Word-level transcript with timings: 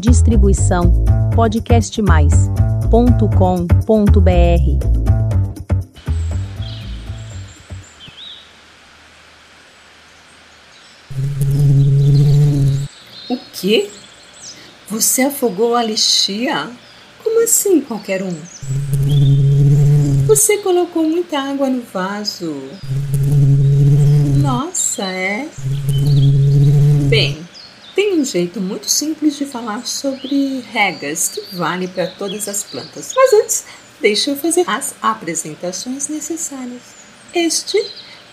Distribuição 0.00 1.04
podcastmais.com.br. 1.36 2.90
O 13.28 13.36
quê? 13.52 13.90
Você 14.88 15.20
afogou 15.22 15.74
a 15.74 15.82
lixia? 15.84 16.70
Como 17.22 17.44
assim, 17.44 17.82
qualquer 17.82 18.22
um? 18.22 18.34
Você 20.26 20.56
colocou 20.58 21.02
muita 21.02 21.38
água 21.38 21.68
no 21.68 21.82
vaso. 21.82 22.56
Nossa, 24.40 25.04
é? 25.04 25.46
Bem, 27.10 27.49
tem 28.00 28.18
um 28.18 28.24
jeito 28.24 28.62
muito 28.62 28.88
simples 28.88 29.36
de 29.36 29.44
falar 29.44 29.86
sobre 29.86 30.64
regas 30.72 31.28
que 31.28 31.54
vale 31.54 31.86
para 31.86 32.06
todas 32.06 32.48
as 32.48 32.62
plantas. 32.62 33.12
Mas 33.14 33.32
antes, 33.34 33.64
deixa 34.00 34.30
eu 34.30 34.36
fazer 34.38 34.64
as 34.66 34.94
apresentações 35.02 36.08
necessárias. 36.08 36.80
Este, 37.34 37.76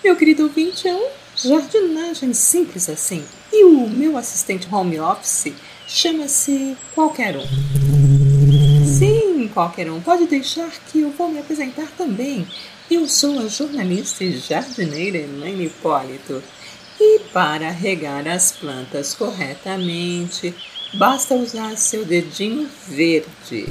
meu 0.02 0.16
querido 0.16 0.44
ouvinte, 0.44 0.88
é 0.88 0.96
um 0.96 1.10
jardinagem 1.36 2.34
simples 2.34 2.88
assim. 2.88 3.26
E 3.52 3.66
o 3.66 3.90
meu 3.90 4.16
assistente 4.16 4.74
home 4.74 5.02
office 5.02 5.52
chama-se 5.86 6.78
Qualquer 6.96 7.36
Um. 7.36 8.86
Sim, 8.86 9.50
qualquer 9.54 9.92
um. 9.92 10.00
Pode 10.00 10.28
deixar 10.28 10.72
que 10.90 11.02
eu 11.02 11.12
vou 11.12 11.28
me 11.28 11.40
apresentar 11.40 11.92
também. 11.98 12.48
Eu 12.90 13.06
sou 13.06 13.38
a 13.40 13.50
jornalista 13.50 14.24
e 14.24 14.38
jardineira 14.38 15.18
Elaine 15.18 15.66
Hipólito. 15.66 16.42
E 17.00 17.20
para 17.32 17.70
regar 17.70 18.28
as 18.28 18.52
plantas 18.52 19.14
corretamente, 19.14 20.54
basta 20.96 21.36
usar 21.36 21.78
seu 21.78 22.04
dedinho 22.04 22.68
verde. 22.88 23.68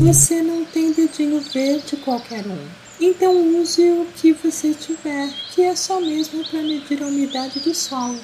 Você 0.00 0.42
não 0.42 0.64
tem 0.64 0.92
dedinho 0.92 1.40
verde 1.40 1.96
qualquer 1.96 2.46
um. 2.46 2.58
Então 3.00 3.60
use 3.60 3.82
o 3.82 4.06
que 4.14 4.32
você 4.32 4.74
tiver, 4.74 5.30
que 5.54 5.62
é 5.62 5.74
só 5.74 6.00
mesmo 6.00 6.44
para 6.50 6.62
medir 6.62 7.02
a 7.02 7.06
umidade 7.06 7.58
do 7.60 7.74
solo. 7.74 8.20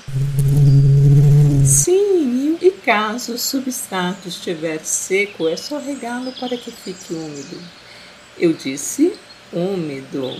Sim, 1.64 2.58
e 2.60 2.70
caso 2.70 3.32
o 3.32 3.38
substrato 3.38 4.28
estiver 4.28 4.84
seco, 4.84 5.48
é 5.48 5.56
só 5.56 5.78
regá-lo 5.78 6.30
para 6.32 6.56
que 6.58 6.70
fique 6.70 7.14
úmido. 7.14 7.58
Eu 8.38 8.52
disse 8.52 9.14
úmido. 9.52 10.30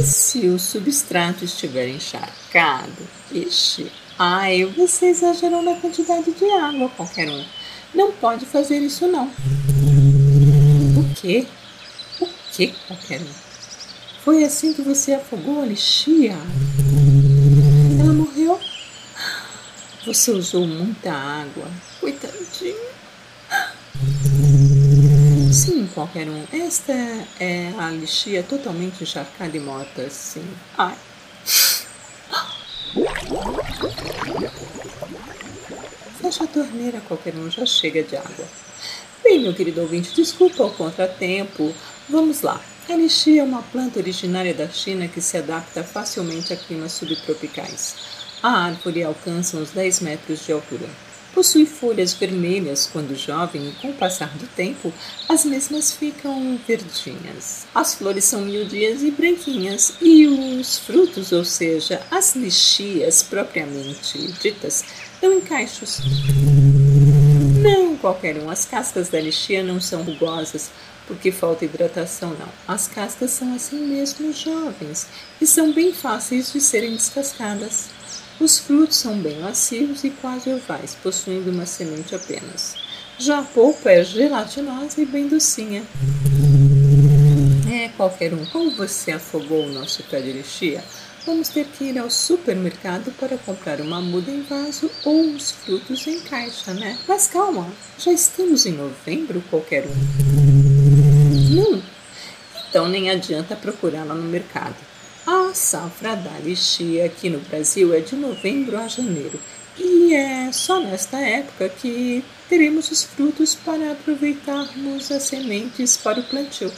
E 0.00 0.02
se 0.02 0.48
o 0.48 0.58
substrato 0.58 1.44
estiver 1.44 1.86
encharcado? 1.86 3.06
Ixi, 3.30 3.92
ai, 4.18 4.64
você 4.64 5.08
exagerou 5.08 5.60
na 5.60 5.74
quantidade 5.74 6.32
de 6.32 6.44
água, 6.52 6.88
qualquer 6.96 7.28
um. 7.28 7.44
Não 7.94 8.10
pode 8.10 8.46
fazer 8.46 8.78
isso, 8.78 9.06
não. 9.06 9.26
O 9.26 11.14
quê? 11.20 11.46
O 12.18 12.26
quê, 12.50 12.72
qualquer 12.88 13.20
um? 13.20 13.28
Foi 14.24 14.42
assim 14.42 14.72
que 14.72 14.80
você 14.80 15.12
afogou 15.12 15.60
a 15.60 15.66
lixia? 15.66 16.38
Ela 18.00 18.14
morreu? 18.14 18.58
Você 20.06 20.30
usou 20.30 20.66
muita 20.66 21.12
água. 21.12 21.70
Coitadinho. 22.00 22.74
Sim, 25.52 25.88
qualquer 25.92 26.28
um. 26.28 26.44
Esta 26.52 26.92
é 27.40 27.72
a 27.76 27.90
lixia 27.90 28.40
totalmente 28.40 29.02
encharcada 29.02 29.56
e 29.56 29.58
morta, 29.58 30.08
sim. 30.08 30.46
Ai. 30.78 30.96
Fecha 36.20 36.44
a 36.44 36.46
torneira, 36.46 37.00
qualquer 37.00 37.34
um, 37.34 37.50
já 37.50 37.66
chega 37.66 38.04
de 38.04 38.16
água. 38.16 38.46
Bem, 39.24 39.40
meu 39.40 39.52
querido 39.52 39.80
ouvinte, 39.80 40.14
desculpa 40.14 40.62
o 40.62 40.70
contratempo. 40.70 41.74
Vamos 42.08 42.42
lá. 42.42 42.60
A 42.88 42.94
lixia 42.94 43.42
é 43.42 43.44
uma 43.44 43.62
planta 43.62 43.98
originária 43.98 44.54
da 44.54 44.68
China 44.68 45.08
que 45.08 45.20
se 45.20 45.36
adapta 45.36 45.82
facilmente 45.82 46.52
a 46.52 46.56
climas 46.56 46.92
subtropicais. 46.92 47.96
A 48.40 48.66
árvore 48.66 49.02
alcança 49.02 49.56
uns 49.56 49.70
10 49.70 50.00
metros 50.00 50.46
de 50.46 50.52
altura. 50.52 50.88
Possui 51.34 51.64
folhas 51.64 52.12
vermelhas 52.12 52.88
quando 52.92 53.16
jovem 53.16 53.68
e, 53.68 53.72
com 53.80 53.90
o 53.90 53.94
passar 53.94 54.36
do 54.36 54.46
tempo, 54.48 54.92
as 55.28 55.44
mesmas 55.44 55.92
ficam 55.92 56.58
verdinhas. 56.66 57.66
As 57.74 57.94
flores 57.94 58.24
são 58.24 58.42
miudinhas 58.42 59.02
e 59.02 59.10
branquinhas 59.10 59.94
e 60.00 60.26
os 60.26 60.78
frutos, 60.78 61.32
ou 61.32 61.44
seja, 61.44 62.02
as 62.10 62.34
lixias 62.34 63.22
propriamente 63.22 64.18
ditas, 64.40 64.84
estão 65.14 65.32
em 65.32 65.40
caixos. 65.40 66.00
Não 67.62 67.96
qualquer 67.96 68.38
um, 68.38 68.50
as 68.50 68.64
cascas 68.64 69.08
da 69.08 69.20
lixia 69.20 69.62
não 69.62 69.80
são 69.80 70.02
rugosas 70.02 70.70
porque 71.10 71.32
falta 71.32 71.64
hidratação, 71.64 72.30
não. 72.38 72.48
As 72.68 72.86
cascas 72.86 73.32
são 73.32 73.52
assim 73.54 73.84
mesmo 73.84 74.32
jovens 74.32 75.08
e 75.40 75.46
são 75.46 75.72
bem 75.72 75.92
fáceis 75.92 76.52
de 76.52 76.60
serem 76.60 76.92
descascadas. 76.92 77.88
Os 78.40 78.58
frutos 78.58 78.96
são 78.96 79.18
bem 79.18 79.38
macios 79.38 80.02
e 80.02 80.08
quase 80.08 80.50
ovais, 80.50 80.96
possuindo 81.02 81.50
uma 81.50 81.66
semente 81.66 82.14
apenas. 82.14 82.74
Já 83.18 83.40
a 83.40 83.42
polpa 83.42 83.90
é 83.90 84.02
gelatinosa 84.02 84.98
e 85.02 85.04
bem 85.04 85.28
docinha. 85.28 85.82
É, 87.70 87.88
qualquer 87.90 88.32
um, 88.32 88.46
como 88.46 88.70
você 88.70 89.12
afogou 89.12 89.66
o 89.66 89.70
nosso 89.70 90.02
pé 90.04 90.22
de 90.22 90.32
lixia, 90.32 90.82
vamos 91.26 91.50
ter 91.50 91.66
que 91.66 91.84
ir 91.84 91.98
ao 91.98 92.08
supermercado 92.08 93.12
para 93.20 93.36
comprar 93.36 93.78
uma 93.82 94.00
muda 94.00 94.30
em 94.30 94.40
vaso 94.40 94.90
ou 95.04 95.20
os 95.32 95.50
frutos 95.50 96.06
em 96.06 96.20
caixa, 96.20 96.72
né? 96.72 96.98
Mas 97.06 97.26
calma, 97.26 97.70
já 97.98 98.10
estamos 98.10 98.64
em 98.64 98.72
novembro, 98.72 99.44
qualquer 99.50 99.84
um. 99.86 101.54
Não, 101.54 101.82
então 102.70 102.88
nem 102.88 103.10
adianta 103.10 103.54
procurá-la 103.54 104.14
no 104.14 104.22
mercado. 104.22 104.89
A 105.50 105.54
safra 105.54 106.14
da 106.14 106.38
lixia 106.38 107.06
aqui 107.06 107.28
no 107.28 107.40
Brasil 107.40 107.92
é 107.92 107.98
de 107.98 108.14
novembro 108.14 108.78
a 108.78 108.86
janeiro 108.86 109.36
e 109.76 110.14
é 110.14 110.52
só 110.52 110.78
nesta 110.78 111.18
época 111.18 111.68
que 111.68 112.24
teremos 112.48 112.88
os 112.88 113.02
frutos 113.02 113.56
para 113.56 113.90
aproveitarmos 113.90 115.10
as 115.10 115.24
sementes 115.24 115.96
para 115.96 116.20
o 116.20 116.22
plantio. 116.22 116.70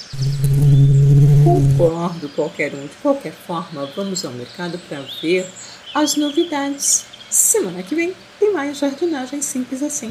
Concordo, 1.45 2.31
qualquer 2.31 2.75
um. 2.75 2.87
De 2.87 2.97
qualquer 3.03 3.35
forma, 3.47 3.85
vamos 3.95 4.25
ao 4.25 4.33
mercado 4.33 4.79
para 4.89 5.03
ver 5.21 5.47
as 5.95 6.17
novidades. 6.17 7.05
Semana 7.29 7.83
que 7.83 7.95
vem 7.95 8.15
tem 8.41 8.55
mais 8.55 8.79
jardinagem 8.79 9.43
simples 9.43 9.83
assim. 9.83 10.11